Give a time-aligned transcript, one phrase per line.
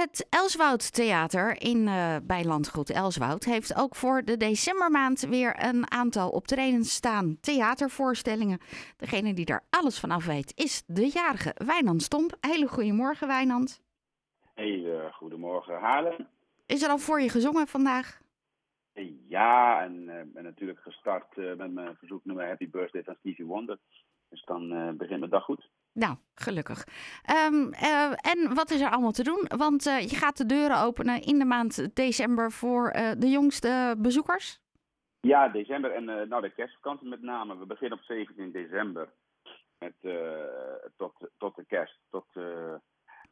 [0.00, 5.90] Het Elswoud Theater in, uh, bij Landgoed Elswoud heeft ook voor de decembermaand weer een
[5.90, 7.36] aantal optredens staan.
[7.40, 8.58] Theatervoorstellingen.
[8.96, 12.36] Degene die daar alles van af weet is de jarige Wijnand Stomp.
[12.40, 13.82] Hele goedemorgen Wijnand.
[14.54, 16.28] Hey, goedemorgen Halen.
[16.66, 18.20] Is er al voor je gezongen vandaag?
[19.28, 23.78] Ja, en uh, ben natuurlijk gestart met mijn verzoeknummer Happy Birthday van Stevie Wonder.
[24.28, 25.68] Dus dan begint mijn dag goed.
[25.94, 26.84] Nou, gelukkig.
[27.52, 27.72] Um,
[28.32, 29.48] en wat is er allemaal te doen?
[29.56, 34.60] Want je gaat de deuren openen in de maand december voor de jongste bezoekers.
[35.20, 37.58] Ja, december en nou, de kerstvakantie met name.
[37.58, 39.08] We beginnen op 17 december
[39.78, 39.94] met,
[40.96, 42.26] tot, tot de kerst, tot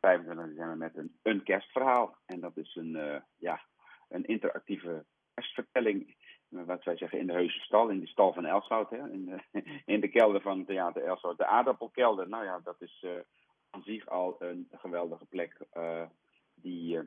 [0.00, 2.16] 25 december met een, een kerstverhaal.
[2.26, 3.60] En dat is een, ja,
[4.08, 6.16] een interactieve kerstvertelling
[6.52, 9.62] wat wij zeggen in de heuse stal, in de stal van Elshout, hè, in, de,
[9.94, 11.38] in de kelder van Theater Elshout.
[11.38, 13.10] De aardappelkelder, nou ja, dat is uh,
[13.70, 16.02] aan zich al een geweldige plek uh,
[16.54, 17.02] die uh,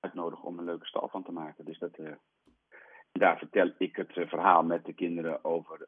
[0.00, 1.64] uitnodigt om een leuke stal van te maken.
[1.64, 1.96] Dus dat,
[3.12, 5.86] daar vertel ik het verhaal met de kinderen over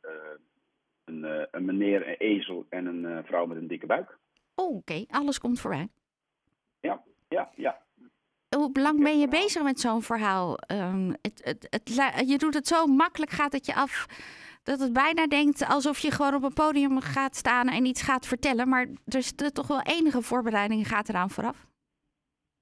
[1.05, 4.19] een, een, meneer, een ezel en een vrouw met een dikke buik.
[4.55, 5.89] Oké, alles komt voorbij.
[8.57, 10.59] Hoe lang ben je bezig met zo'n verhaal?
[10.73, 14.07] Um, het, het, het, je doet het zo makkelijk, gaat het je af,
[14.63, 18.27] dat het bijna denkt alsof je gewoon op een podium gaat staan en iets gaat
[18.27, 18.69] vertellen.
[18.69, 21.67] Maar er is toch wel enige voorbereiding gaat eraan vooraf?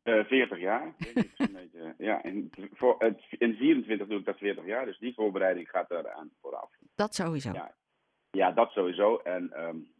[0.05, 0.95] Uh, eh, 40 jaar.
[1.99, 6.31] ja, in, voor, in 24 doe ik dat 40 jaar, dus die voorbereiding gaat eraan
[6.41, 6.71] vooraf.
[6.95, 7.53] Dat sowieso.
[7.53, 7.75] Ja,
[8.31, 9.17] ja dat sowieso.
[9.17, 9.93] En um,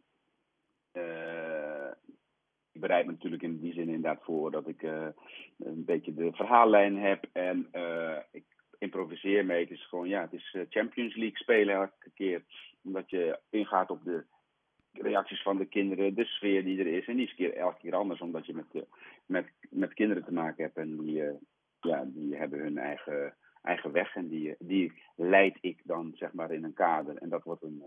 [2.75, 5.07] ik bereid me natuurlijk in die zin inderdaad voor dat ik uh,
[5.57, 7.25] een beetje de verhaallijn heb.
[7.31, 8.45] En uh, ik
[8.77, 9.61] improviseer mee.
[9.61, 12.43] Het is gewoon, ja, het is eh, Champions League spelen elke keer.
[12.83, 14.25] Omdat je ingaat op de
[14.91, 17.07] reacties van de kinderen, de sfeer die er is.
[17.07, 18.85] En die is keer, elke keer anders, omdat je met,
[19.25, 20.77] met, met kinderen te maken hebt.
[20.77, 21.23] En die,
[21.79, 24.15] ja, die hebben hun eigen, eigen weg.
[24.15, 27.17] En die, die leid ik dan, zeg maar, in een kader.
[27.17, 27.83] En dat wordt een,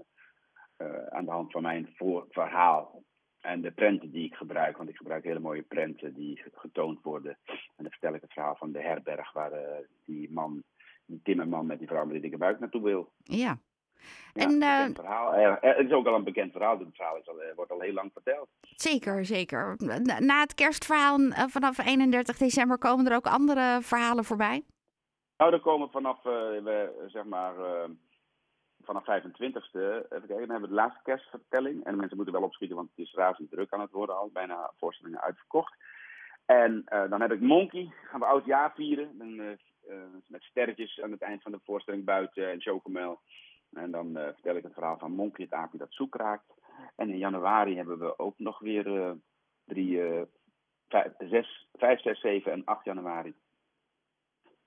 [1.08, 3.02] aan de hand van mijn voor, verhaal
[3.40, 7.38] en de prenten die ik gebruik, want ik gebruik hele mooie prenten die getoond worden.
[7.46, 9.58] En dan vertel ik het verhaal van de herberg waar uh,
[10.04, 10.62] die man,
[11.06, 13.12] die timmerman met die vrouw met die dikke buik naartoe wil.
[13.22, 13.58] Ja.
[14.32, 15.38] ja en, uh, verhaal.
[15.38, 16.78] Uh, het is ook al een bekend verhaal.
[16.78, 18.48] Het verhaal is al, wordt al heel lang verteld.
[18.60, 19.74] Zeker, zeker.
[20.18, 24.62] Na het kerstverhaal vanaf 31 december komen er ook andere verhalen voorbij?
[25.36, 27.54] Nou, er komen vanaf, we, zeg maar
[28.88, 31.84] vanaf 25e, even dan hebben we de laatste kerstvertelling.
[31.84, 34.30] En de mensen moeten wel opschieten, want het is razend druk aan het worden al.
[34.32, 35.74] Bijna voorstellingen uitverkocht.
[36.46, 39.10] En uh, dan heb ik Monkey, gaan we oud jaar vieren.
[39.20, 39.46] Uh,
[39.88, 43.20] uh, met sterretjes aan het eind van de voorstelling buiten en chocomel.
[43.72, 46.54] En dan vertel ik het verhaal van Monkey, het aapje dat zoek raakt.
[46.96, 49.16] En in januari hebben we ook nog weer
[49.64, 50.00] drie,
[50.88, 53.34] vijf, zes, vijf, zes, zeven en 8 januari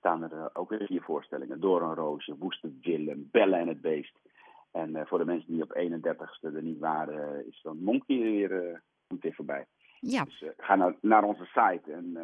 [0.02, 1.60] staan er uh, ook weer vier voorstellingen.
[1.60, 4.18] Door een roosje, Woeste Willem, Bellen en het Beest.
[4.70, 8.18] En uh, voor de mensen die op 31ste er niet waren, uh, is dan Monkey
[8.18, 9.66] weer, goed weer voorbij.
[10.00, 10.24] Ja.
[10.24, 12.16] Dus ga naar, naar onze site en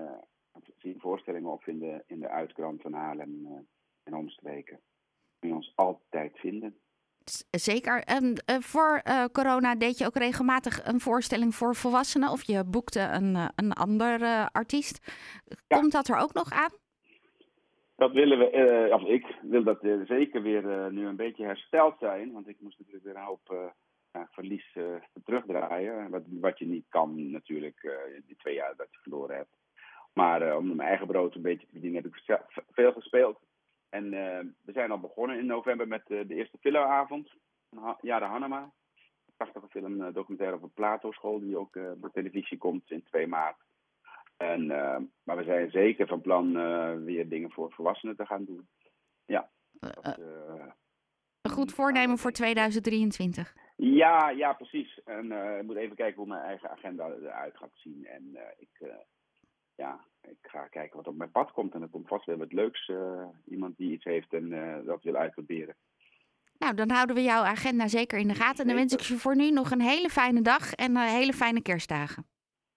[0.76, 3.66] zie voorstellingen op in de, in de uitkrant van Haarlem
[4.02, 4.80] en omstreken.
[5.38, 6.78] Kun je ons altijd vinden.
[7.50, 8.02] Zeker.
[8.02, 9.02] En voor
[9.32, 14.48] corona deed je ook regelmatig een voorstelling voor volwassenen of je boekte een, een ander
[14.52, 15.12] artiest.
[15.66, 16.70] Komt dat er ook nog aan?
[17.98, 18.52] Dat willen we,
[18.88, 22.32] uh, of ik wil dat uh, zeker weer uh, nu een beetje hersteld zijn.
[22.32, 23.72] Want ik moest natuurlijk weer een hoop
[24.12, 24.76] ja, verlies
[25.24, 26.10] terugdraaien.
[26.10, 29.56] Wat, wat je niet kan natuurlijk, die twee jaar dat je verloren hebt.
[30.12, 33.40] Maar om mijn eigen brood een beetje te verdienen heb ik veel gespeeld.
[33.88, 34.10] En
[34.64, 37.30] we zijn al begonnen in november met de eerste filmavond.
[38.00, 38.62] Ja, de Hanema.
[38.62, 43.58] Een prachtige film, documentaire over Plato School, die ook op televisie komt in 2 maart.
[44.38, 48.44] En, uh, maar we zijn zeker van plan uh, weer dingen voor volwassenen te gaan
[48.44, 48.68] doen.
[49.24, 49.50] Ja.
[49.72, 50.66] Dat, uh,
[51.40, 53.54] een goed voornemen voor 2023.
[53.76, 55.00] Ja, ja, precies.
[55.04, 58.06] En ik moet even kijken hoe mijn eigen agenda eruit gaat zien.
[58.06, 58.90] En ik,
[59.74, 61.74] ja, ik ga kijken wat op mijn pad komt.
[61.74, 62.90] En er komt vast wel wat leuks.
[63.44, 64.50] iemand die iets heeft en
[64.84, 65.76] dat wil uitproberen.
[66.58, 68.60] Nou, dan houden we jouw agenda zeker in de gaten.
[68.60, 71.62] En dan wens ik je voor nu nog een hele fijne dag en hele fijne
[71.62, 72.26] kerstdagen.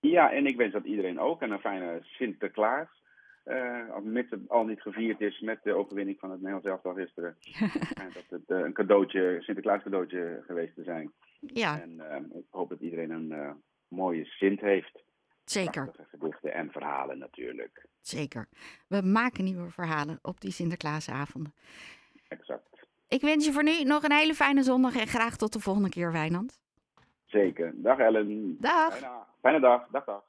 [0.01, 1.41] Ja, en ik wens dat iedereen ook.
[1.41, 2.87] En een fijne Sinterklaas.
[3.45, 7.37] Uh, mits het al niet gevierd is met de overwinning van het Nederlands elftal gisteren.
[8.03, 11.11] en dat het uh, een cadeautje, Sinterklaas cadeautje geweest te zijn.
[11.39, 11.81] Ja.
[11.81, 15.03] En uh, ik hoop dat iedereen een mooie Sint heeft.
[15.45, 15.83] Zeker.
[15.83, 17.85] Prachtige gedichten en verhalen natuurlijk.
[18.01, 18.47] Zeker.
[18.87, 21.53] We maken nieuwe verhalen op die Sinterklaasavonden.
[22.27, 22.87] Exact.
[23.07, 25.89] Ik wens je voor nu nog een hele fijne zondag en graag tot de volgende
[25.89, 26.59] keer, Wijnand.
[27.31, 27.73] Zeker.
[27.75, 28.57] Dag Ellen.
[28.59, 28.97] Dag.
[28.97, 29.87] Fijne, fijne dag.
[29.91, 30.21] Dag, dag.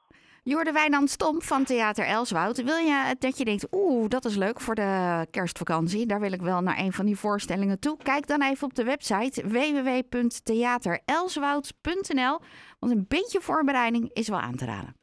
[0.45, 2.63] Jorde Wijnand Stomp van Theater Elswoud.
[2.63, 6.05] Wil je dat je denkt, oeh, dat is leuk voor de kerstvakantie.
[6.05, 7.97] Daar wil ik wel naar een van die voorstellingen toe.
[8.03, 12.39] Kijk dan even op de website www.theaterelswoud.nl.
[12.79, 14.91] Want een beetje voorbereiding is wel aan te raden.